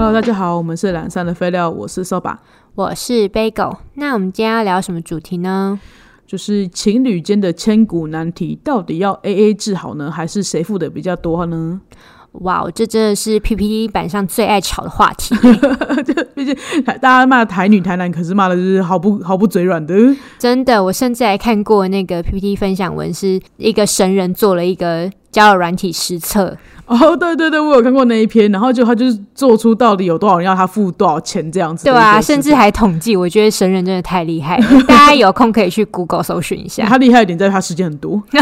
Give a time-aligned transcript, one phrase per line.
[0.00, 2.36] Hello，大家好，我们是懒散的废料，我是 Soba，
[2.76, 3.78] 我是 Bagel。
[3.94, 5.80] 那我们今天要聊什么主题呢？
[6.24, 11.80] 就是情侣间的千古难题，到底要 A A 制好呢，还是谁付的比较多呢？
[12.30, 15.34] 哇，这真的是 PPT 版上最爱吵的话题。
[16.36, 19.92] 毕竟大家骂台女台男，可是骂的就是毫不毫不嘴软的。
[20.38, 26.56] 真的，我甚至还看过那个 PPT 分享文，是一个神人做了一个交友软体实测。
[26.88, 31.84] 哦，对对对，我有看过那一篇，然后就他就是做出到底有多少人要他付多少钱这样子。
[31.84, 34.66] 对啊，甚至还统计，我觉得神人真的太厉害了。
[34.88, 36.84] 大家有空可以去 Google 搜寻一下。
[36.86, 38.22] 他厉害一点在他时间很多。
[38.30, 38.40] 对，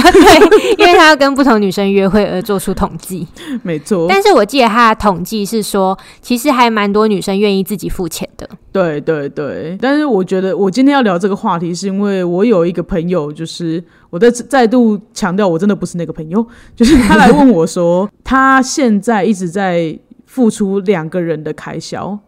[0.79, 3.27] 因为他要跟不同女生约会而做出统计。
[3.63, 4.07] 没错。
[4.09, 8.49] 但是我记得他的统计是说，其实还蛮多女生愿意自己付钱的。
[8.73, 22.19] 对对对，但是我觉得我今天要聊这个话题，是因为我有一个朋友，就是我在再度强调，我真的不是那个朋友，就是他来问我说，他 他现在一直在付出两个人的开销，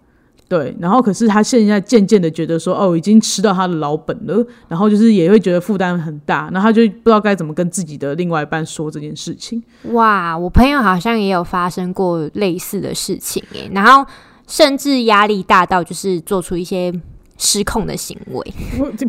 [0.48, 9.62] 对，然后可是他现在渐渐的觉得说，哦，已经吃到他的老本了，然后就是也会觉得负担很大，然后他就不知道该怎么跟自己的另外一半说这件事情。
[9.92, 14.04] 哇，我朋友好像也有发生过类似的事情诶，然后。
[14.50, 16.90] 甚至压力大到就是做出一些
[17.38, 18.54] 失控的行为，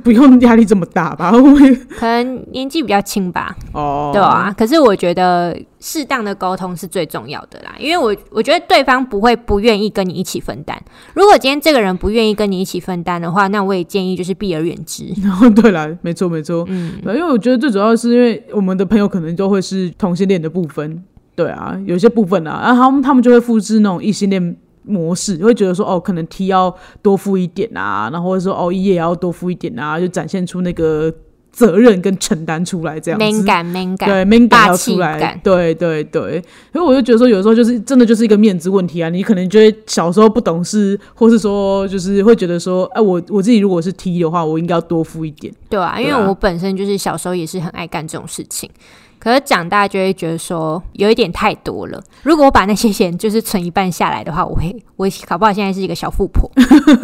[0.04, 1.32] 不用压力这么大吧？
[1.98, 3.56] 可能年纪比较轻吧。
[3.74, 4.54] 哦，对啊。
[4.56, 10.80] 可是我觉得适当的沟通是最重要的啦，因为我我觉得对方不会不愿意跟你一起分担。
[11.16, 15.06] 如果今天这个人不愿意跟你一起分担的话，那我也建议就是避而远之。
[15.60, 16.64] 对啦，没错没错。
[16.68, 21.04] 嗯，因为我觉得最主要是因为我们的朋友可能都会是同性恋的部分，
[21.36, 24.56] 对啊，有些部分啊，然后他们他们就会复制那种异性恋。
[24.84, 31.14] 模式会觉得说哦，可能 T 要多付一点啊，然后或者说哦，E 也要多付一点啊，就展现出那个
[31.52, 33.26] 责任跟承担出来这样子。
[33.26, 36.42] 敏感，敏感，对，敏感要出来，对对对。
[36.72, 39.10] 所以我就觉得说，有时候就是真的就是一个面子问题啊。
[39.10, 45.54] 你可能觉得小时候不懂事，或是说就是会觉得说，哎，我我自己如果是 T 的话，我应该要多付一点。
[45.70, 48.70] 对啊，因为我本身就是小时候也是很爱干这种事情。
[49.20, 52.02] 可是长大就会觉得说有一点太多了。
[52.24, 56.50] 如果我把那些钱就是存一半下来的话，我会我搞不好现在是一个小富婆，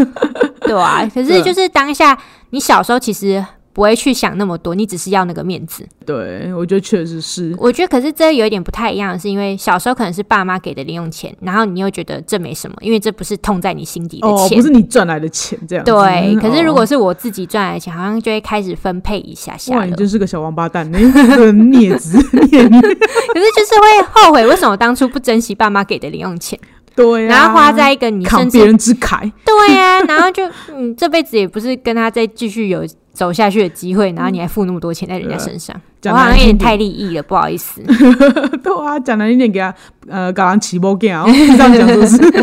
[0.61, 1.07] 对啊。
[1.13, 2.17] 可是就是当下
[2.51, 3.45] 你小时候其实。
[3.75, 5.85] 不会去想那么多，你只是要那个面子。
[6.05, 7.53] 对，我觉得确实是。
[7.59, 15.83] 我觉得，可是这有一点不太一样，是因为小时候可能是爸妈给的零用钱，然后你又觉得这没什么，因为这不是痛在你心底的钱，不是你赚来的钱，这样。
[15.83, 19.75] 对，可是如果是我自己赚来的钱，好像就会开始分配一下下。
[19.75, 22.63] 哇，你真是个小王八蛋，那个孽子孽。
[22.63, 26.57] 可是就是会后悔，为什么当初不珍惜爸妈给的零用钱？
[26.95, 29.31] 对，然后花在一个你扛别人之慨。
[29.45, 30.43] 对呀，然后就
[30.77, 32.85] 你这辈子也不是跟他再继续有。
[33.15, 35.73] 走下去的机会，然后你还付那么多钱在人家身上，
[36.03, 37.81] 我好像有点太利益了，不好意思。
[38.61, 39.73] 对啊，讲难听点，给他
[40.09, 41.25] 呃，搞人起波这样
[41.57, 42.17] 讲就是。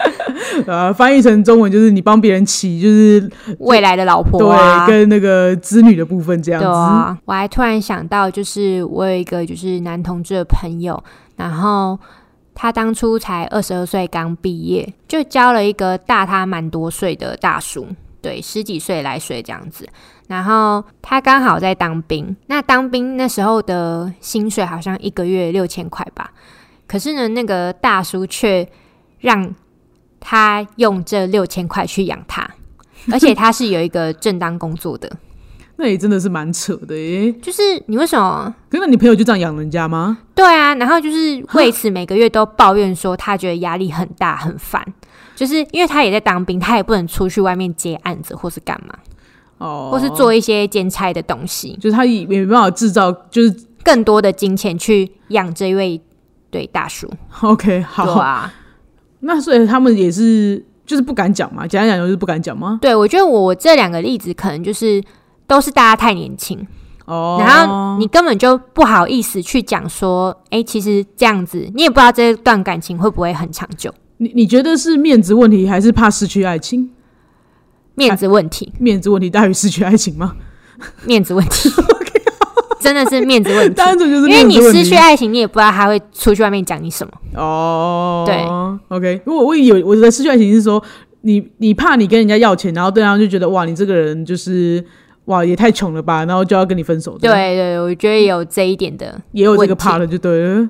[0.66, 6.66] 呃，翻译成中文就是你帮别人起，就是未来的老婆，对，跟那个子女的部分这样子。
[7.26, 10.98] 我还突然想到，就是我有一个就是男同志的朋友，
[11.36, 11.98] 然后
[12.60, 17.86] 他当初才二十二岁，刚毕业，就交了一个大他蛮多岁的大叔。
[18.20, 19.88] 对，十几岁来岁这样子，
[20.26, 26.32] 然后他刚好在当兵，那当兵那时候的薪水好像一个月六千块吧，
[26.88, 28.68] 可是呢，那个大叔却
[29.20, 29.54] 让
[30.18, 32.50] 他用这六千块去养他，
[33.12, 35.08] 而且他是有一个正当工作的，
[35.80, 37.32] 那也真的是蛮扯的耶。
[37.40, 38.54] 就是你为什么？
[38.72, 40.18] 那你朋友就这样养人家吗？
[40.34, 44.84] 对啊，然后就是为此每个月都抱怨说他觉得压力很大，很烦。
[45.36, 48.94] 就是因为他也在当兵，他也不能出去外面接案子或是干嘛，
[49.58, 56.00] 哦，或是做一些兼差的东西，就是他也没办法制造，就是更多的金钱去养这位
[56.50, 57.08] 对大叔。
[57.42, 58.52] OK，好啊，
[59.20, 62.80] 那所以他们也是就是不敢讲嘛，简单讲就是不敢讲吗？
[62.82, 65.00] 对，我觉得我这两个例子可能就是
[65.48, 66.64] 都是大家太年轻
[67.06, 73.92] 哦，然后你根本就不好意思去讲说，哎，其实这样子你也不知道这段感情会不会很长久。
[74.18, 76.90] 你你觉得是面子问题，还是怕失去爱情？
[77.94, 80.36] 面子问题， 面子问题大于失去爱情吗？
[81.06, 81.70] 面子问题，
[82.78, 83.74] 真的是面子问题。
[83.74, 87.12] 单纯就是因为你失去爱情，你也不知道他会出去外面讲你什么。
[87.34, 88.44] 哦，对
[88.88, 89.22] ，OK。
[89.24, 90.82] 如果我有我的失去爱情是说，
[91.22, 94.84] 你你怕你跟人家要钱，然后对方就觉得哇，你这个人就是
[95.28, 97.16] 哇也太穷了吧，然后就要跟你分手。
[97.16, 100.68] 对对，我觉得有这一点的，也有这个怕了，就对了。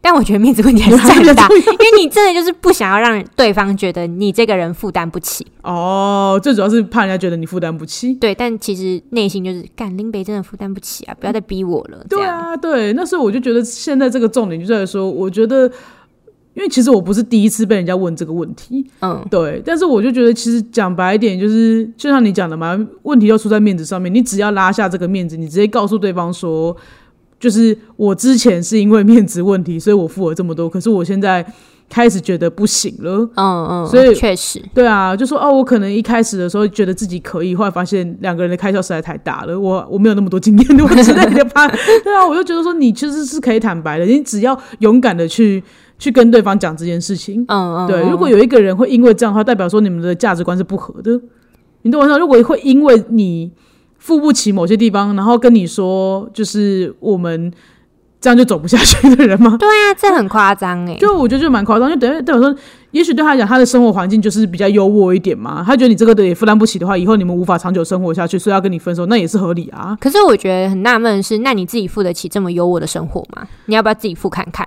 [0.00, 5.44] 但我觉得面子问题还是很大， 因为你真的就是不想要让对方觉得你这个人负担不起。
[5.62, 8.14] 哦，最主要是怕人家觉得你负担不起。
[8.14, 11.16] 对，但其实内心就是干林北真的负担不起啊！
[11.18, 12.06] 不要再逼我了。
[12.08, 15.68] 对啊，对，那时候我就觉得现在这个重点就在说，我觉得
[16.56, 26.74] 因为其实我不是第一次被人家问这个问题，嗯，对，但是我就觉得其实讲白一点，就是就像你讲的嘛，问题要出在面子上面，你只要拉下这个面子，你直接告诉对方说，
[27.38, 31.44] 就是我之前是因为面子问题，所以我付了这么多，可是我现在
[31.90, 33.28] 开始觉得不行了。
[33.34, 41.68] 嗯嗯，所以确实，对啊，就说哦，我可能一开始的时候觉得自己可以，后来发现两个人的开销实在太大了，我我没有那么多经验，我之类的吧。
[42.02, 45.62] 对啊，我就觉得说你其实是可以坦白的，你只要勇敢的去
[45.98, 47.44] 去跟对方讲这件事情。
[47.48, 51.20] 嗯嗯，对，嗯如果有一个人会因为这样的话，代表说你们的价值观是不合的。
[51.82, 52.18] 你懂我意思吗？
[52.18, 53.50] 如果会因为你
[53.98, 57.52] 付不起某些地方，然后跟你说，就是我们
[58.20, 59.56] 这样就走不下去的人吗？
[59.56, 62.54] 对啊，这很夸张哎，就我觉得就蛮夸张，就等于代表说，
[62.90, 65.62] 也许对他来讲，他的生活环境就是比较优渥一点嘛。
[65.64, 69.96] 他觉得你这个的也负担不起的话，以后你们无法长久生活下去，所以要跟你分手，那也是合理啊。
[70.00, 73.46] 可是我觉得很纳闷的是，那你自己付得起这么优渥的生活吗？
[73.66, 74.66] 你要不要自己付看看？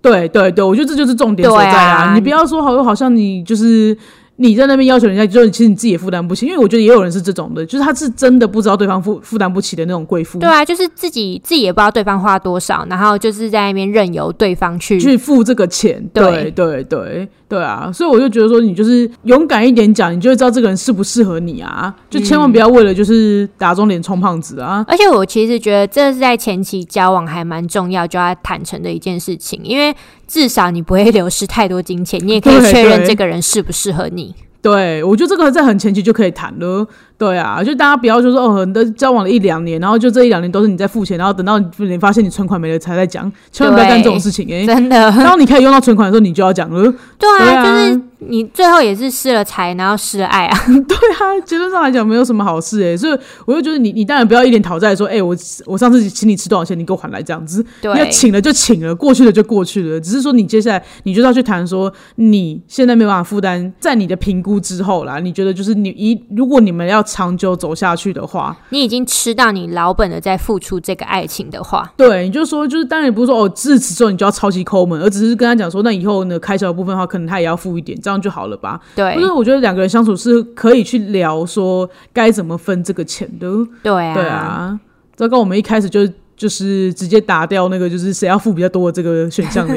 [0.00, 3.96] 对对对，我觉得这就是重点所在对啊你不要说好，好像你就是
[4.36, 6.46] 你在那边要求人家，就是其实你自己也负担不起。
[6.46, 15.00] 因为我觉得也有人是这种的，就是他是真的不知道对方负负担不起的那种贵妇，对啊，就是自己自己也不知道对方花多少，然后就是在那边任由对方去。
[15.00, 16.00] 去付这个钱。
[16.14, 21.94] 对对对对对啊，所以我就觉得说，你就是勇敢一点讲，你就会知道这个人适不适合你啊。
[22.10, 24.84] 就千万不要为了就是打肿脸充胖子啊。
[24.86, 29.94] 而且我其实觉得这是在前期交往还蛮重要，就要坦诚的一件事情，因为
[30.26, 34.34] 至少你不会流失太多金钱，你也可以确认这个人适不适合你。
[34.60, 36.86] 对，我觉得这个在很前期就可以谈了。
[37.18, 46.94] 对啊，就大家不要就说哦，你的交往了一两年，然后就这一两年都是你在付钱，然后等到你你发现你存款没了才在讲，千万不要干这种事情哎、真的，然后你可以用到存款的时候，你就要讲了。
[47.18, 50.58] 对啊，对啊就是你最后也是失了财，然后失了爱啊。
[50.66, 55.36] 对啊，结论上来讲没有什么好事哎、所以我就觉得你你当然不要一脸讨债说，哎、我
[55.66, 57.64] 我上次请你吃多少钱，你给我还来这样子。
[57.80, 60.00] 对要，请了就请了，过去了就过去了。
[60.00, 78.80] 只是说你接下来你就要去谈说，你现在没有办法负担，在你的评估之后啦，你觉得就是你一如果你们要长久走下去的话，你已经吃到你老本的在付出这个爱情的话，对，你就说就是当然也不是说哦自此之后你就要超级抠门，而只是跟他讲说，那以后呢开销的部分的话，可能他也要付一点，这样就好了吧？
[78.94, 83.48] 对就是我觉得两个人相处是可以去聊说该怎么分这个钱的。
[83.82, 84.80] 对啊，对，啊，
[85.16, 86.06] 这跟我们一开始就
[86.36, 89.74] 就是直接打掉那个就是谁要付比较多的这个选项的，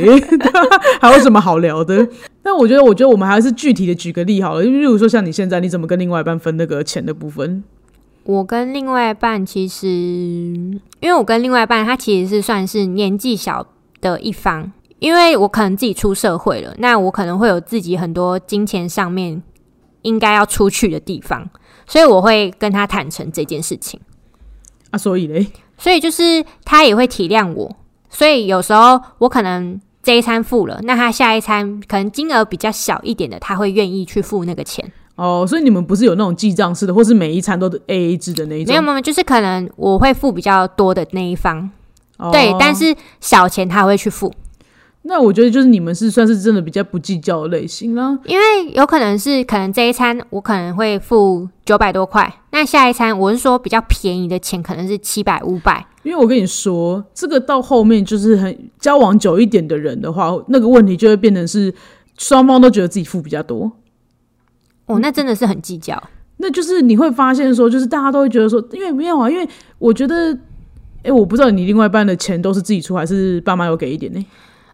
[1.01, 2.07] 还有什么好聊的？
[2.44, 7.64] 但我觉得，我觉得我们还是具体的举个例好了，就例如说像你现在你怎么跟另外一半分那个钱的部分？
[8.24, 13.66] 我跟另外一半其实，因为我跟另外一半他其实是算是年纪小
[14.00, 19.42] 的一方，因为我可能自己出社会了，那我可能会有自己很多金钱上面
[20.04, 21.50] 应该要出去的地方，
[21.88, 24.00] 所以我会跟他坦诚这件事情。
[24.92, 25.48] 啊，所以嘞，
[25.78, 27.76] 所以就是他也会体谅我，
[28.10, 34.92] 所以有时候我可能这一餐付了，那他下一餐可能金额比较小一点的，他会愿意去付那个钱。
[35.15, 38.71] 哦，所以你们不是有那种记账式的，或是每一餐都 A A 制的那一种？
[38.71, 41.69] 没有没有，就是可能我会付比较多的那一方，
[42.18, 44.33] 哦对，但是小钱他会去付，
[45.03, 48.18] 那我觉得就是你们是算是真的比较不计较的类型啦。
[48.25, 55.86] 因为有可能是可能这一餐我可能会付九百多块，那下一餐我是说比较便宜的钱，可能是七百五百。
[56.03, 61.74] 因为我跟你说，这个到后面就是很交往久一点的人的话，那个问题就会变成是
[62.18, 63.72] 双方都觉得自己付比较多。
[64.86, 66.01] 哦，那真的是很计较。
[66.38, 70.36] 那就是你会发现说，就是大家都会觉得说，因为没有啊，因为我觉得，
[71.03, 74.25] 哎、我不知道你另外一半的钱都是自己出还是爸妈有给一点呢、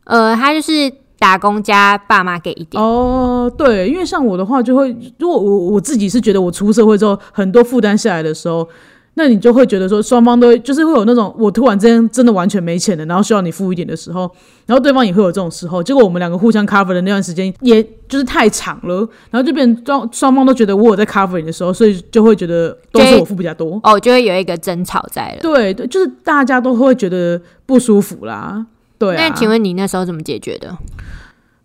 [0.07, 2.81] 呃，他就是打工加爸妈给一点。
[2.81, 8.67] 哦，对，因为像我的话，就会如果我我自己是觉得我出社会之后很多负担下来的时候，
[9.15, 14.29] 那你就会觉得说双方都会就是会有那种我突然之间真的完全没钱了，然后需要你付一点的时候，
[14.67, 18.99] 然后对方也会有这种时候，结果我们两个互相 cover 的那段时间，也就是太长了，
[19.31, 23.79] 然后就变成双双方都觉得我有在 cover 你的时候，所以就会觉得都是我付比较多。
[23.83, 25.39] 哦，就会有一个争吵在了。
[25.41, 28.63] 对对，就是大家都会觉得不舒服啦。
[28.97, 30.77] 对啊，那请问你那时候怎么解决的？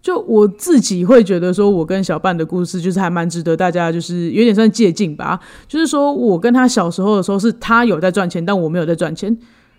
[0.03, 5.39] 就我自己会觉得说，我跟小半的故事就是还蛮值得大家就是有点算借鉴吧。
[5.69, 9.37] 就是说我跟他小时候的时候，是他有在赚钱，但我没有在赚钱。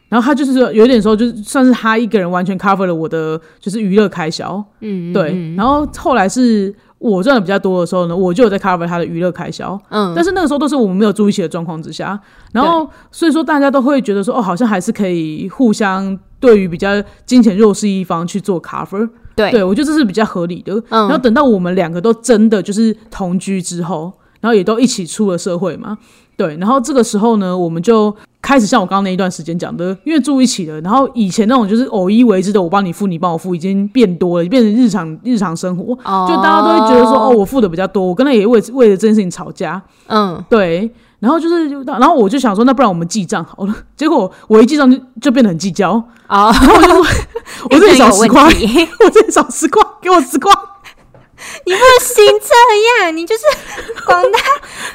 [0.07, 5.31] 然后他就是说有点时候就是算是他一个人完全 cover 了我的就是娱乐开销，嗯，嗯对。
[5.33, 9.77] 嗯然后后来是我赚的比较多的时候呢，我就有在 cover 他的娱乐开销。
[9.89, 12.17] 嗯，但是那个时候都是我们没有住一起的状况之下，
[12.53, 16.89] 然后所以说大家都会觉得说，哦，好像还是可以互相对于比较
[17.25, 19.09] 金钱弱势一方去做 cover。
[19.35, 20.73] 对，对我觉得这是比较合理的。
[20.89, 25.97] 嗯然后等到我们两个都真的就是同居之后，然后也都一起出了社会嘛，
[26.37, 40.91] 对，然后这个时候呢，我们就开始像我刚刚那一段时间讲的，因为住一起了，然后以前那种就是偶一为之的，我帮你付，你帮我付，已经变多了，变成日常日常生活，哦就大家都会觉得说，哦，我付的比较多，我跟他也为为了这件事情吵架，嗯，对。
[41.19, 43.73] 然后就是，然后我就想说，那不然我们记账好了。
[43.95, 45.91] 结果我一记账就就变得很计较，
[46.27, 46.53] 哦，
[47.71, 48.43] 我这里少十块，
[49.05, 50.51] 我这里少十块，给我十块。
[51.65, 53.41] 你不行这样，你就是
[54.05, 54.39] 广大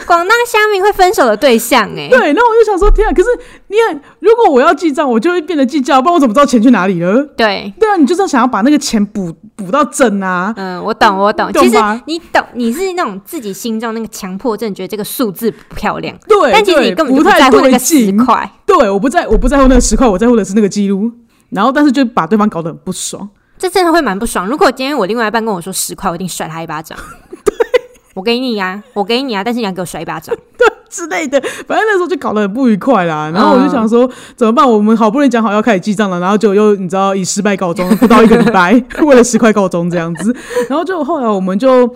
[0.07, 2.09] 广大乡民会分手的对象哎。
[2.09, 3.13] 对，然后我就想说，天啊！
[3.13, 3.29] 可是
[3.69, 7.23] 你看，如果我要记账，我就会变得计较，不然我怎么知道钱去哪里了？
[7.37, 10.53] 对，对啊，你就是要想要把那个钱补补到正啊。
[10.57, 11.53] 嗯，我懂，我懂。
[11.53, 18.09] 其实你懂，你是那种自己心中那个强迫症，觉得这个数字不漂亮，对，但其实对你根本不太对在乎那个十。
[18.25, 18.51] 块。
[18.67, 21.11] 对，我不在，我不在乎那个十块，我在乎的是那个记录。
[21.51, 23.29] 然后，但是就把对方搞得很不爽。
[23.59, 24.47] 这真的会蛮不爽。
[24.47, 26.97] 如果今天我另外一半跟我说十块，我一定甩他一巴掌。
[27.45, 27.55] 对
[28.15, 30.35] 我给你呀、我给你啊，但是你要给我甩一巴掌。
[30.57, 33.31] 对之类的，反正那时候就搞得很不愉快啦。
[33.35, 34.69] 然后我就想说，怎么办？
[34.69, 38.73] 我们好不容易讲好要开始记账了，然后就又你知道以失败告终，不到一个礼拜，
[39.05, 40.35] 为了十块告终这样子。
[40.69, 41.95] 然后就后来我们就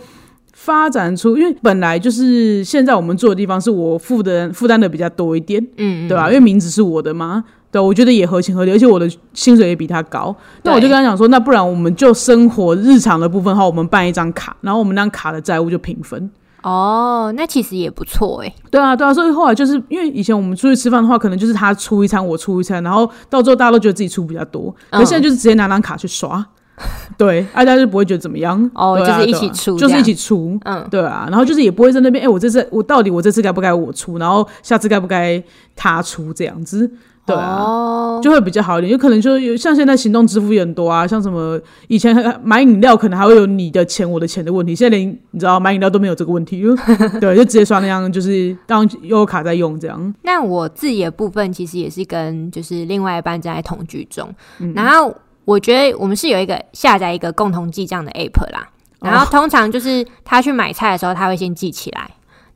[0.52, 7.44] 发展出，因为本来就是现在我们住的地方是我负的负担的比较多一点，嗯，对吧、因为名字是我的嘛。
[7.72, 10.34] 对，我觉得也合情合理，而且我的薪水也比他高。
[10.62, 16.30] 那我就跟他讲说，那不然我们就生活日常的部分的话，我们办一张卡，然后我们那张卡的债务就平分。
[16.62, 18.54] 哦，那其实也不错哎。
[18.70, 26.46] 对啊，对啊，所以后来就是因为以前我们出去吃饭的话，可能就是他出一餐，我出一餐，然后到最后大家都觉得自己出比较多，可是现在就是直接拿张卡去刷，
[27.18, 28.70] 对，大家就不会觉得怎么样。
[28.74, 35.42] 哦啊就是一起出啊就是一起出，嗯，对啊，然后就是也不会在那边，哎、我这次我到底我这次该不该我出，然后下次该不该
[35.74, 36.88] 他出这样子，
[37.24, 37.62] 对啊。
[37.62, 46.74] 哦，就会比较好一点，有可能就有像现在行动支付也很多啊，像什么以前买饮料可能还会有你的钱我的钱的问题，现在连你知道买饮料都没有这个问题了，
[47.20, 50.14] 对， 就直接刷那样，就是当悠游卡在用这样。
[50.22, 55.14] 那我自己的部分其实也是跟就是另外一半正在同居中，嗯然后
[55.44, 58.68] 我觉得我们是有一个下载一个共同记账的 app 啦，
[59.00, 62.10] 哦然后通常就是他去买菜的时候，他会先记起来。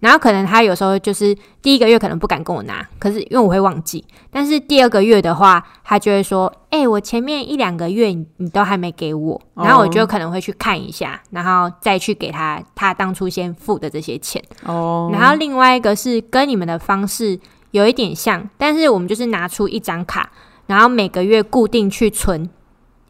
[0.06, 4.04] 然后可能他有时候就是第一个月可能不敢跟我拿，可是因为我会忘记。
[4.30, 14.40] 但是第二个月的话，他就会说：“哎、我前面一两个月你你都还没给我。”然后我就可能会去看一下，然后再去给他他当初先付的这些钱。
[14.64, 17.36] 哦，然后另外一个是跟你们的方式
[17.72, 20.30] 有一点像，但是我们就是拿出一张卡，
[20.66, 22.48] 然后每个月固定去存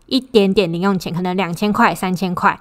[0.06, 2.58] 一点点零用钱，可能两千块、三千块，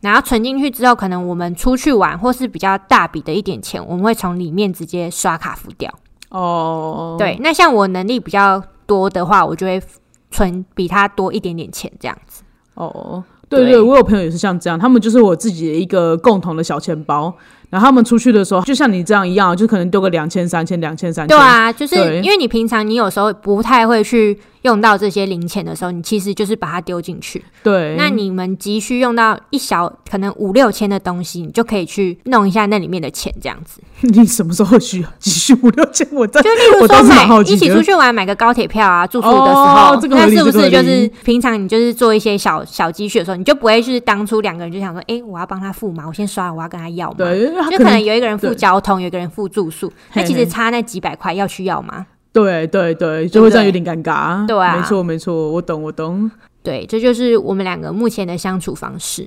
[0.00, 5.92] 然后存进去之后，可能我们出去玩或是比较大笔的一点钱，我们会从里面直接刷卡付掉。
[6.30, 9.82] 哦，对，那像我能力比较多的话，我就会
[10.30, 12.42] 存比他多一点点钱这样子。
[12.74, 17.34] 哦，对对对，我有朋友也是像这样，他们就是我自己的一个共同的小钱包，
[17.70, 27.44] 然后他们出去的时候，就像你这样一样，就可能丢个两千、三千、两千、三千，对啊，就是因为你平常你有时候不太会去用到这些零钱的时候，你其实就是把它丢进去。
[27.62, 33.80] 对，那你们急需用到一小可能五六千的东西，你就可以去弄一下那里面的钱，这样子。
[34.00, 36.06] 你什么时候需要急需五六千？
[36.12, 47.16] 我在就例如说买一起出去玩，买个高铁票啊，住宿的时候，哦这个合那是不是就是平常你就是做一些小小积蓄的时候，你就不会是当初两个人就想说，哎、我要帮他付嘛，我先刷，我要跟他要嘛。
[47.58, 52.06] 为他就可可能有一个人付交通，有一个人付住宿，那其实差那几百块要需要吗？
[52.32, 54.46] 对对对，就会这样有点尴尬。
[54.46, 56.30] 对啊没错没错，我懂我懂。
[56.62, 59.26] 对，这就是我们两个目前的相处方式。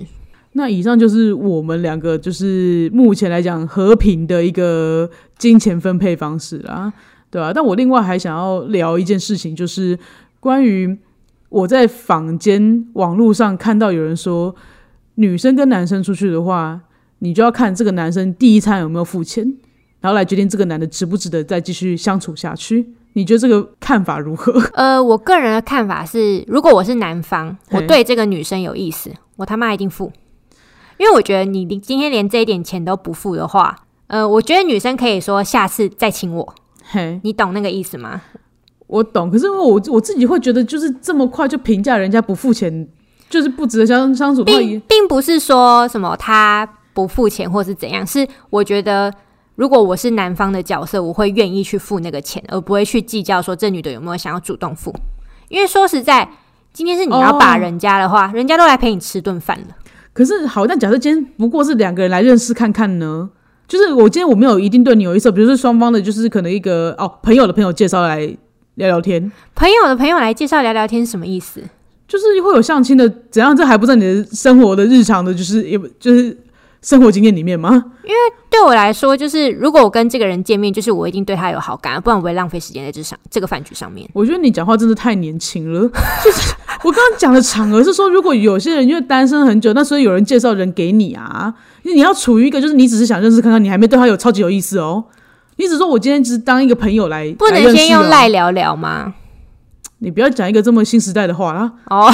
[0.52, 6.92] 那以上就是我们两个就是目前来讲和平的一个金钱分配方式啦，
[7.30, 9.98] 对啊，但我另外还想要聊一件事情，就是
[10.40, 10.98] 关于
[11.48, 14.54] 我在坊间网络上看到有人说，
[15.14, 16.80] 女生跟男生出去的话，
[17.22, 19.46] 你就要看这个男生第一餐有没有付钱，
[20.00, 22.94] 然后来决定这个男的值不值得再继续相处下去。
[23.12, 24.52] 你觉得这个看法如何？
[24.74, 30.10] 呃，我个人的看法是，如果我是男方，我对这个女生有意思，我他妈一定付，
[30.98, 33.76] 因为我觉得你你今天连这一点钱都不付的话，
[34.08, 36.54] 呃，我觉得女生可以说下次再请我，
[36.90, 38.22] 嘿，你懂那个意思吗？
[38.88, 42.88] 我懂，可是因为我我自己会觉得，就是这么快就评价人家不付钱，
[43.30, 49.12] 就是不值得相相处的话也，并并不是说什么他不付钱或是怎样，是我觉得
[49.54, 54.94] 如果我是男方的角色，我会愿意去付那个钱，而不会去计较说这女的有没有想要主动付。
[55.48, 56.28] 因为说实在，
[56.72, 59.76] 今天是你要把哦人家的话，人家都来陪你吃顿饭了。
[60.12, 63.30] 可是好，但假设今天不过是两个人来认识看看呢？
[63.68, 68.20] 就是我今天我没有一定对你有意思，比如说双方的，就是可能一个哦朋友的朋友介绍来
[68.74, 71.62] 聊聊天，朋友的朋友来介绍聊聊天是什么意思？
[72.06, 73.56] 就是会有相亲的，怎样？
[73.56, 76.36] 这还不在你的生活的日常的，就是也不就是
[76.82, 77.70] 生活经验里面吗？
[78.04, 78.16] 因为
[78.50, 84.08] 对我来说，就是如果我跟这个人见面，就是我一定对他有好感，不然我不会浪费时间在这上这个饭局上面。
[84.12, 85.80] 我觉得你讲话真的太年轻了。
[86.24, 95.04] 就是我刚刚讲的场合是说，如果有些人因为单身很久，那所以有人介绍人给你啊，你要处于一个就是你只是想认识看看，你还没对他有超级有意思哦。
[95.56, 99.14] 你只说我今天只是当一个朋友来，不能先用赖聊聊吗？
[99.98, 101.70] 你不要讲一个这么新时代的话啦。
[101.88, 102.12] 哦，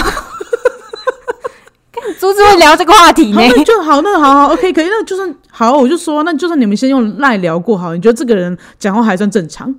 [2.18, 3.36] 看阻止我聊这个话题，呢。
[3.38, 4.86] 那就好，那好好，OK，可以。
[4.86, 9.74] 那就算好，我就说，那就算你们先用赖聊过好，你觉得这个人讲话还算正常？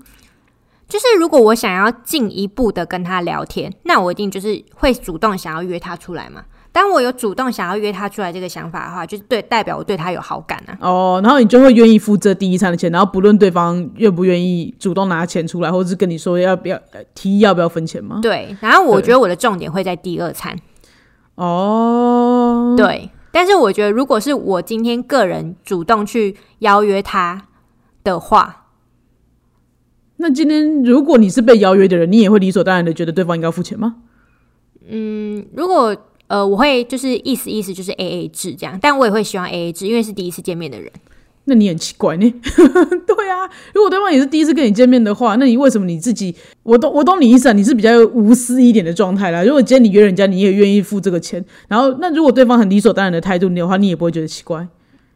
[0.87, 6.41] 就是如果我想要进一步的跟他聊天，那我一定就是会主动想要约他出来嘛。
[6.71, 10.77] 当我有主动想要约他出来这个想法的话，就是对代表我对他有好感啊。
[10.79, 18.19] 哦，然后你就会愿意付这第一餐的钱，然后不论对方愿不愿意主动拿钱出来，或者是跟你说要不要呃提议要不要分钱吗？
[18.21, 20.55] 对，然后我对觉得我的重点会在第二餐。
[21.39, 27.47] 哦，对，但是我觉得如果是我今天个人主动去邀约他
[28.03, 28.67] 的话，
[30.17, 33.95] 那今天如果你是被邀约的人，你也会理所当然的觉得对方应该付钱吗？
[34.89, 35.95] 嗯，如果
[36.27, 40.91] 呃，我会就是意思意思就是 A A 制这样，但我也会希望 A A 制，因为是第一次见面的人。
[41.45, 42.33] 那你很奇怪呢。
[43.19, 46.33] 对啊，如果对方也是第一次跟你见面的话，那你为什么你自己？
[46.63, 49.43] 我懂，我懂你意思啊，你是比较无私一点的状态啦。
[49.43, 54.65] 如果今天你约人家，你也愿意付这个钱，然后那如果对方很理所当然的态度你的话，你也不会觉得奇怪。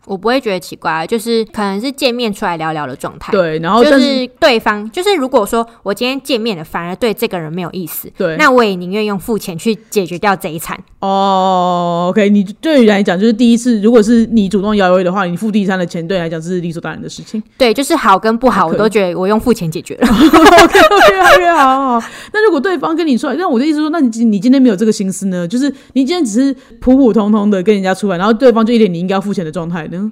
[0.06, 3.32] 我不会觉得奇怪，就是可能是见面出来聊聊的状态。
[3.32, 10.78] 对，然后就是是对方，就是如果说我今天见面了，反而对这个人没有意思，对，那我也宁愿用付钱去解决掉这一餐。
[11.00, 17.42] 哦，OK，你对于来讲就是第一次，如果是你主动邀约的话，你付第一餐的钱对你来讲是理所当然的事情。
[17.58, 20.08] 对，就是好跟不好，我都觉得我用付钱解决了。
[20.08, 22.08] OK OK，好好好。
[22.32, 25.48] 那如果对方跟你说，那我的意思说，那你你今天没有这个心思呢？
[25.48, 30.12] 就是你今天只是普普通通的跟人家出来，然后对方就一脸你应该要付钱的状态呢？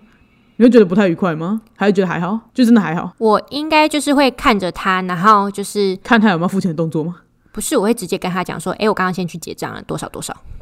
[0.57, 1.61] 你会觉得不太愉快吗？
[1.75, 2.39] 还是觉得还好？
[2.53, 3.11] 就真的还好？
[3.17, 7.15] 我应该就是会看着他，然后就是看他有没有付钱的动作吗？
[7.51, 10.35] 不是我会直接跟他讲说，哎、我刚刚先去结账了，多少多少。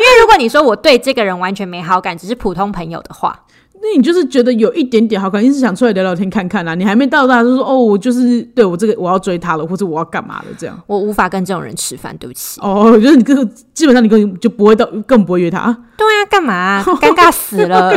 [0.00, 3.38] 因为如果你说我对这个人完全没好感，只是普通朋友的话，
[3.82, 6.74] 那你就是觉得有一点点好感，你是想出来聊聊天看看啊？
[6.74, 10.78] 你还没到达就说哦，我就是对我这个我要追他了，或者我要干嘛了这样？
[10.86, 12.60] 我无法跟这种人吃饭，对不起。
[12.60, 15.76] 哦，就是你这个基本上你根本就不会到，更不会约他。
[15.96, 17.90] 对啊，干嘛 啊、尴尬死了！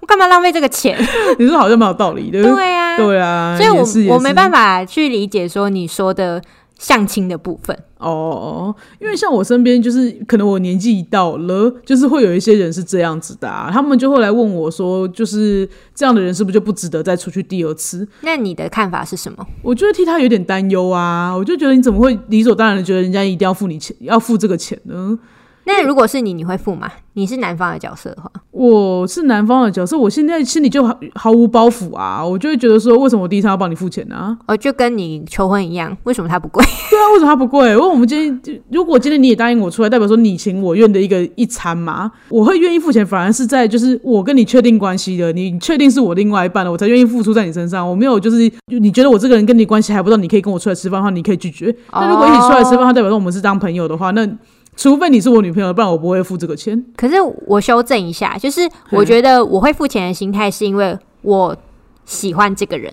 [0.00, 0.98] 我干嘛浪费这个钱？
[1.38, 2.42] 你说好像蛮有道理的。
[2.42, 6.40] 对啊，对啊，所以我我没办法法去理解说你说的
[6.78, 7.76] 相亲的部分。
[7.98, 18.06] 哦，因为像我身边就是可能我年纪到了，就是会有一些人是这样子的、啊，他们就会来问我说，就是这样的人是不是就不值得再出去第二次？
[18.20, 19.46] 那你的看法是什么？
[19.62, 25.18] 我就会替他有点担忧啊，我就觉得你怎么会理所当然的觉得人家一定要付你钱，要付这个钱呢？
[25.66, 26.90] 那如果是你，你会付吗？
[27.16, 34.36] 你是男方的角色的话，我是男方的角色，我现在心里就毫毫无包袱啊，我就会觉得说，为什么我第一餐要帮你付钱呢、啊？
[34.48, 36.64] 哦，就跟你求婚一样，为什么他不贵？
[36.90, 37.70] 对啊，为什么他不贵？
[37.70, 47.88] 因为我们今天如果今天你也答应我出来，代表说你情我愿的一个一餐嘛，我会愿意付钱，反而是在就是我跟你确定关系的，你确定是我另外一半了，我才愿意付出在你身上。
[47.88, 51.72] 我没有就是你觉得我这个人跟你关系还不到，你可以跟我出来吃饭的话，你可以拒绝。
[51.92, 54.28] 但如果一起出来吃饭，它代表说我们是当朋友的话，那
[54.76, 56.84] 除非你是我女朋友，不然我不会付这个钱。
[56.96, 61.56] 可是我修正一下，就是我觉得我会付钱的心态是因为我
[62.04, 62.92] 喜欢这个人，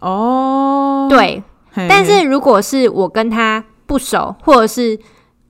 [0.00, 1.42] 哦，对。
[1.74, 4.98] 但是如果是我跟他不熟，或者是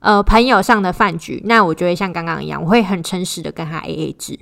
[0.01, 4.37] 呃朋友上的饭局，那我就会像刚刚一样，我会很诚实的跟他 A A 制。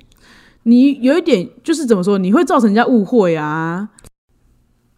[0.63, 3.89] 你有一点就是怎么说，你会造成人家误会啊。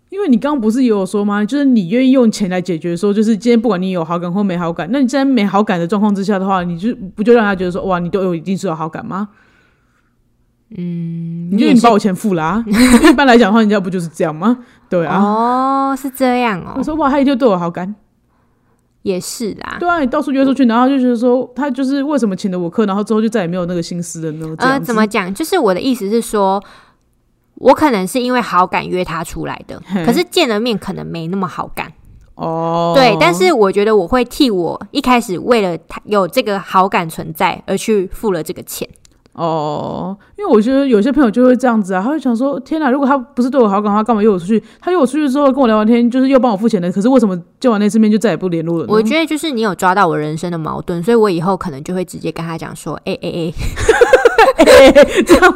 [0.09, 1.43] 因为你刚刚不是也有说吗？
[1.43, 9.29] 就是你愿意用钱来解决，说就是今天不管你有好感或没好感，那你在没好感的状况之下的话，你就不就让他觉得说哇，你对我一定是有好感吗？
[10.77, 12.65] 嗯，你就也你把我钱付了啊。
[12.67, 14.59] 一般来讲的话，人家不就是这样吗？
[14.89, 15.21] 对啊。
[15.21, 17.95] 哦，是这样哦，我说哇，他一定对我好感。
[19.03, 19.77] 也是啦。
[19.79, 24.55] 对啊，你到处约出去，然后就觉得说他就是为什么请了我客，然后之后就再也没有那个心思了呢？
[24.59, 25.33] 这呃，怎么讲？
[25.33, 26.61] 就是我的意思是说，
[27.59, 31.91] 我可能是因为好感约他出来的， 可是见了面可能没那么好感。
[32.35, 38.87] 哦，对，但是我觉得我会替我一开始为了他有这个好感存在而去付了这个钱。
[39.33, 44.63] 哦，因为我觉得有些朋友就会这样子啊，他会想说：天哪，如果他不是对我好感的话，干嘛约我出去？
[44.79, 48.93] 他约我出去之后跟我聊完天，就是又帮我付钱的，可是为什么见完那次面就再也不联络了呢？
[48.93, 53.53] 我觉得就是你有抓到我人生的矛盾，所以我以后可能就会直接跟他讲说：“哎哎哎，
[55.25, 55.53] 这样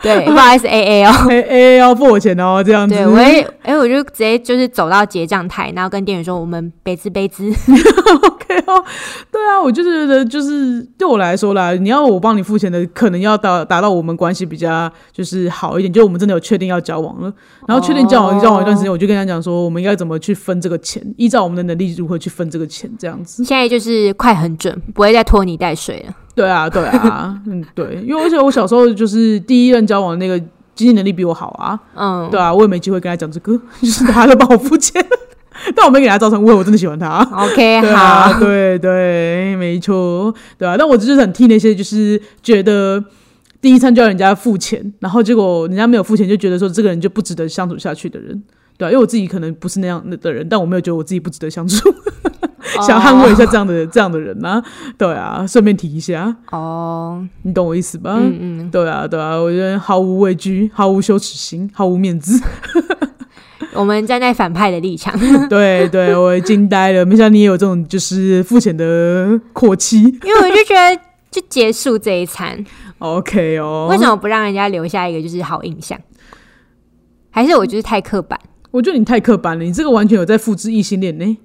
[0.00, 1.12] 对，不好意思，A A 哦。
[1.28, 2.94] A A 要付我钱哦，这样子。
[2.94, 7.48] 对，我也，哎、我就直接就是走到结账台，然后跟店员说我们杯资杯资。
[7.50, 8.84] OK 哦，
[9.30, 17.32] 对啊，我就觉得就是对我来说啦，你要我帮你付钱的，可能要达达到我们关系比较就是好一点，就我们真的有确定要交往了，
[17.66, 23.44] 然后确定交往、哦交往一段时间，我就跟他讲说，我们应该怎么去分这个钱，依照我们的能力如何去分这个钱，这样子。
[23.44, 26.14] 现在就是快很准，不会再拖泥带水了。
[26.34, 30.38] 对啊，对啊， 嗯，对，因为而且我小时候就是第一任交往的那个
[30.74, 35.04] 经济能力比我好啊，嗯，对啊，我也没机会跟他讲这个， 就是他都帮我付钱，
[35.76, 37.18] 但我没给他造成误会，我真的喜欢他。
[37.32, 40.76] OK，对啊，好，对对，没错，对啊。
[40.78, 43.02] 但我就是很替那些就是觉得
[43.60, 48.42] 第一餐就要人家付钱，然后结果人家没有付钱，就觉得说这个人就不值得相处下去的人，
[48.80, 51.92] 对啊，因为我自己可能不是那样的人，但我没有觉得我自己不值得相处，
[52.86, 54.62] 想捍卫一下这样的这样的人啊，
[54.96, 58.16] 对啊，顺便提一下，哦，你懂我意思吧？
[58.18, 62.42] 嗯嗯，对啊，对啊，我觉得毫无畏惧，毫无羞耻心，毫无面子。
[63.74, 65.14] 我们站在反派的立场，
[65.48, 70.02] 对对，我惊呆了，没想到你也有这种就是付钱的阔气。
[70.02, 72.64] 因为我就觉得就结束这一餐
[72.98, 75.98] ，OK 哦，为什么不让人家留下一个就是好印象？
[77.30, 78.36] 还是我就是太刻板
[78.70, 81.38] 我觉得你太刻板了，你这个完全有在复制异性恋呢。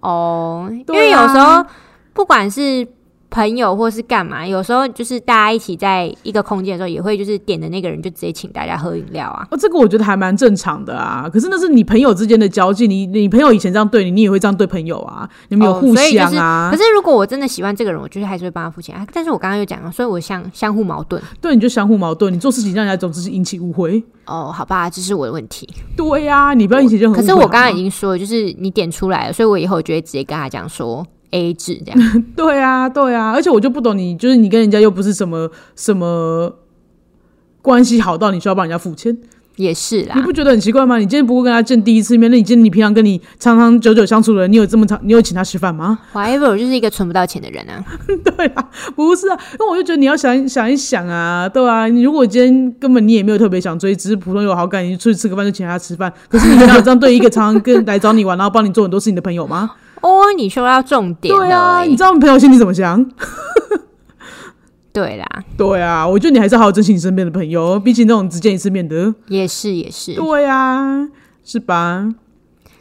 [0.00, 0.68] 哦？
[0.70, 1.64] 因为有时候
[2.12, 2.86] 不管是
[3.30, 9.46] 朋友或是干嘛，有时候就是大家一起在一个空间的时候，也会就是点的那个人就直接请大家喝饮料啊。
[9.50, 11.28] 哦，这个我觉得还蛮正常的啊。
[11.32, 16.70] 可是那是你朋友之间的交际，你你朋友以前这样对你，你也会这样对朋友啊，你们有哦互相啊。
[16.72, 19.06] 可是如果我真的喜欢这个人，我就是还是会帮他付钱啊。
[19.12, 21.22] 但是我刚刚又讲了，所以我相相互矛盾。
[21.40, 24.02] 对，你就相互矛盾，你做事情让人家总是引起误会。
[24.24, 25.68] 哦，好吧，这是我的问题。
[25.96, 27.16] 对呀、你不要引起任何。
[27.16, 32.00] 可是我刚刚已经说了，就是你点出来了，所以我以后就会直接跟他讲说 A 制这样。
[32.36, 36.54] 对啊，对啊，而且我就不懂你，就是你跟人家又不是什么什么
[37.60, 39.16] 关系好到你需要帮人家付钱，
[39.56, 40.96] 也是啦，你不觉得很奇怪吗？
[40.96, 45.98] 你今天不过跟他见第一次面，那你今天你平常跟你长长久久相处的人，你有这么长，你有请他吃饭吗？
[46.14, 47.84] whatever，我就是一个存不到钱的人啊。
[48.24, 59.72] 对啊，不是啊，因为我就觉得你要想想一想啊，对啊，你如果今天根本你也没有特别想追，只是普通有好感，你出去吃个饭就请他吃饭，可是你哪有这样对一个常常跟来找你玩，然后帮你做很多事情的朋友吗？
[60.02, 63.04] 哦，你说到重点了、对啊，欸你知道我们朋友心里怎么想？
[64.92, 69.14] 对啦，对啊，我觉得你还是好好珍惜你身边的朋友，比起那种只见一次面的。
[69.28, 71.08] 也是也是，对啊，
[71.44, 72.08] 是吧？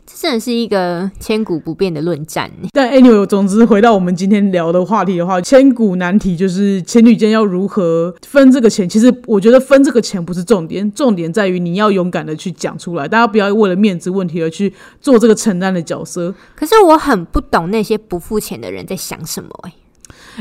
[0.10, 2.50] 这真的是一个千古不变的论战。
[2.72, 8.88] 但 anyway，总之回到我们今天聊的话题的话，千古难题就是情侣间要如何分这个钱。
[8.88, 16.34] 其实我觉得分这个钱不是重点，重点在于你要勇敢的去讲出来，大家不要为了面子问题而去做这个承担的角色。
[16.56, 19.74] 可是我很不懂那些不付钱的人在想什么哎、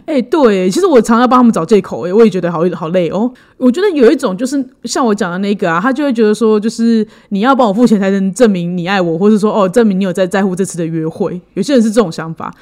[0.04, 3.32] 哎、对，其实我常常帮他们找借口，哎，我也觉得好好累哦。
[3.56, 11.40] 我觉得有一种就是像我讲的那个啊，他就会觉得说，就是你要帮我付钱才能证明你爱我，或是说哦，证明你有在在乎这次的约会。
[11.54, 12.52] 有些人是这种想法，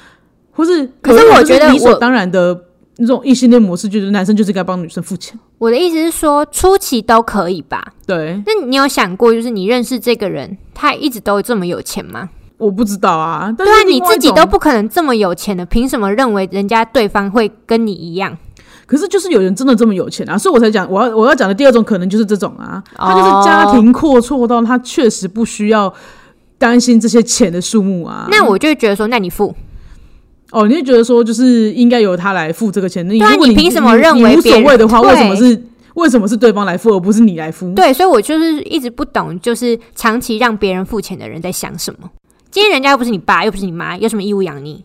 [0.51, 2.57] 或是可是我觉得理所当然的
[2.97, 5.37] 那种异性恋模式，就是男生就是该帮女生付钱。
[5.57, 7.93] 我的意思是说，初期都可以吧？
[8.07, 12.29] 对，那你有想过，就是你认识这个人，他一直都这么有钱吗？
[12.57, 18.37] 我不知道啊，但对啊，你自己都不可能这么有钱的，凭什么认为人家对方会跟你一样？
[18.85, 25.91] 可是就是有人真的这么有钱啊，所以我才讲我要我要讲的第二种可能就是这种啊，他就是家庭阔绰到他确实不需要
[26.57, 28.27] 担心这些钱的数目啊。
[28.29, 29.53] 那我就会觉得说，那你付，
[30.51, 33.05] 哦，你就觉得说就是应该由他来付这个钱？
[33.07, 35.63] 那对啊如果你你凭什么认为无所谓的话，为什么是
[35.95, 37.73] 为什么是对方来付，而不是你来付？
[37.73, 42.07] 对，所以我就是一直不懂，就是长期让别人付钱的人在想什么。
[42.55, 44.81] 今天人家又不是你爸，又不是你妈，有什么义务养你？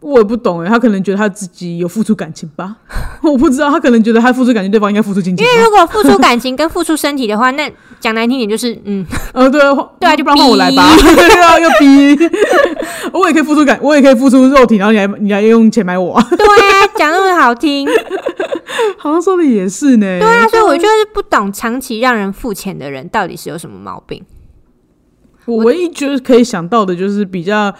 [0.00, 2.78] 我也不懂哎，他可能觉得他自己有付出感情吧，
[3.22, 5.46] 我不知道，他可能觉得他付出感情，对方应该付出金钱。
[5.46, 12.18] 因为如果付出感情跟付出身体的话，那讲难听点就是，嗯，呃， 对啊，对啊就不然换我来吧， 对啊，又逼，
[13.12, 16.14] 我也可以付出感，我也可以付出肉体，然后你来你来用钱买我。
[16.14, 17.86] 啊，对啊，讲那么好听，
[18.98, 20.18] 好像说的也是呢。
[20.18, 24.20] 对啊，所以我就是不懂长期让人付钱的人到底是有什么毛病，
[25.46, 27.74] 我唯一就是可以想到的就是比较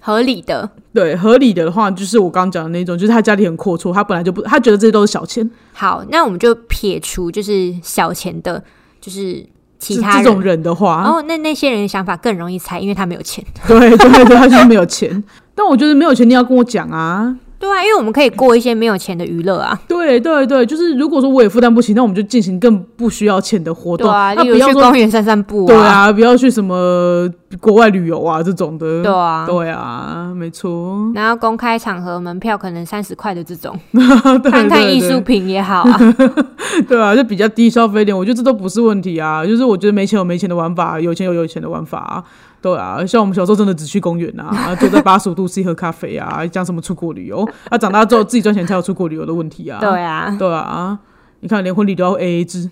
[0.00, 0.70] 合理的。
[0.92, 8.62] 对合理的话，就是我刚刚讲的那种，就是他家里很阔绰，他本来就不，他觉得这些都是小钱，好，那我们就撇除就是小钱的，
[9.00, 9.46] 就是
[9.78, 13.42] 其他这种人的话，哦，那那些人的想法更容易猜，因为他没有钱。
[13.66, 15.22] 对对对，他就是没有钱。
[15.54, 19.78] 但我觉得没有钱你要跟我讲啊，对啊，因为我们可以过一些没有钱的娱乐啊。
[19.86, 24.08] 对对对，就是如果说我也负担不起，那我们就进行更不需要钱的活动。
[24.08, 29.00] 对啊，那例如不要去公园散散步对啊，不要去什么国外旅游啊这种的。
[29.04, 30.98] 对啊对啊，没错。
[31.14, 33.78] 然后公开场合门票可能三十块的这种，
[34.42, 36.00] 对看看对艺术品也好啊。
[36.88, 39.46] 对啊，就比较低消费一点，我觉得这都不是问题啊。
[39.46, 42.24] 就是我觉得没钱有没钱的玩法，有钱有有钱的玩法、啊。
[42.62, 47.76] 对啊，像我们小时候真的只去公园啊，坐在八十五度 C 喝咖啡啊， 讲什么出国旅游啊？
[47.76, 49.80] 长大之后自己赚钱才有出国旅游的问题啊。
[49.80, 50.98] 对啊，对啊，
[51.40, 52.70] 你看连婚礼都要 A A 制，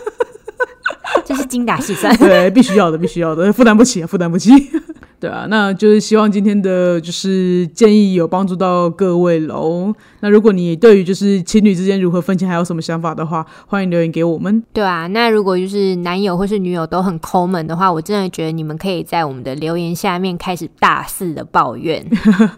[1.24, 2.14] 这是精打细算。
[2.18, 4.50] 对，必须要的，必须要的，负担不起啊，负担不起。
[5.20, 9.94] 对啊，那就是希望今天的就是建议有帮助到各位喽。
[10.20, 14.62] 那如果你对于就是情侣之间如何分钱还有什么想法的话，欢迎留言给我们。
[14.72, 22.02] 对啊，那如果就是男友或是女友都很抠门的话，我真的觉得你们可以在我们的留言下面开始大肆的抱怨。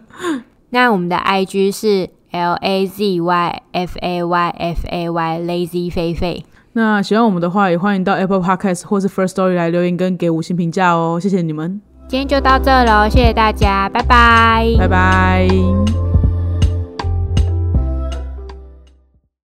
[0.70, 6.44] 那我们的 IG 是 L A Z Y F A Y F A Y Lazy 菲菲。
[6.74, 14.66] 那喜欢我们的话，也欢迎到 Apple Podcast 或是 First Story 来留言跟给五星评价哦，谢谢你们，今天就到这喽，谢谢大家，拜拜。
[14.78, 15.48] 拜拜。